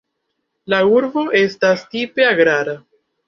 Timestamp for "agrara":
2.31-2.77